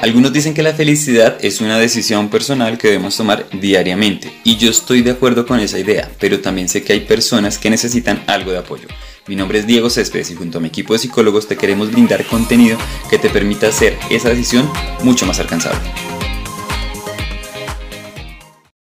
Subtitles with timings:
[0.00, 4.70] Algunos dicen que la felicidad es una decisión personal que debemos tomar diariamente y yo
[4.70, 8.50] estoy de acuerdo con esa idea, pero también sé que hay personas que necesitan algo
[8.50, 8.88] de apoyo.
[9.26, 12.24] Mi nombre es Diego Céspedes y junto a mi equipo de psicólogos te queremos brindar
[12.24, 12.78] contenido
[13.10, 14.70] que te permita hacer esa decisión
[15.02, 15.80] mucho más alcanzable.